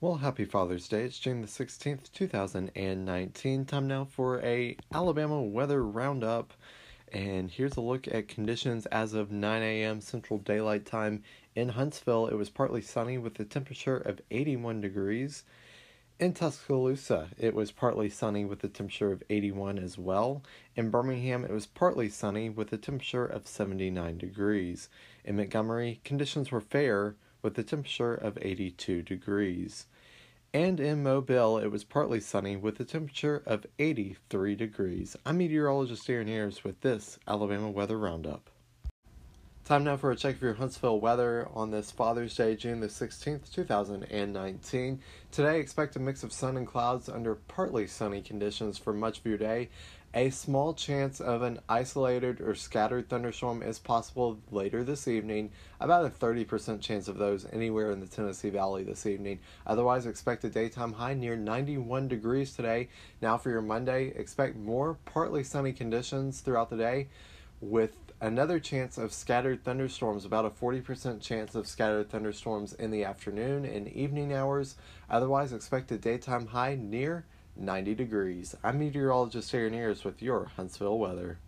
[0.00, 1.04] Well, happy Father's Day.
[1.04, 3.64] It's June the 16th, 2019.
[3.64, 6.52] Time now for a Alabama weather roundup.
[7.12, 10.00] And here's a look at conditions as of 9 a.m.
[10.00, 11.22] Central Daylight Time
[11.54, 12.26] in Huntsville.
[12.26, 15.44] It was partly sunny with a temperature of 81 degrees.
[16.18, 20.42] In Tuscaloosa, it was partly sunny with a temperature of 81 as well.
[20.74, 24.88] In Birmingham, it was partly sunny with a temperature of 79 degrees.
[25.24, 27.14] In Montgomery, conditions were fair
[27.44, 29.86] with a temperature of 82 degrees.
[30.54, 35.16] And in Mobile, it was partly sunny with a temperature of 83 degrees.
[35.26, 38.50] I'm meteorologist Aaron Ayers with this Alabama Weather Roundup.
[39.64, 42.88] Time now for a check of your Huntsville weather on this Father's Day, June the
[42.88, 45.00] 16th, 2019.
[45.32, 49.24] Today, expect a mix of sun and clouds under partly sunny conditions for much of
[49.24, 49.70] your day.
[50.12, 55.50] A small chance of an isolated or scattered thunderstorm is possible later this evening,
[55.80, 59.38] about a 30% chance of those anywhere in the Tennessee Valley this evening.
[59.66, 62.90] Otherwise, expect a daytime high near 91 degrees today.
[63.22, 67.08] Now, for your Monday, expect more partly sunny conditions throughout the day
[67.64, 73.04] with another chance of scattered thunderstorms, about a 40% chance of scattered thunderstorms in the
[73.04, 74.76] afternoon and evening hours.
[75.10, 77.24] Otherwise, expect a daytime high near
[77.56, 78.54] 90 degrees.
[78.62, 81.38] I'm meteorologist Aaron Ayers with your Huntsville weather.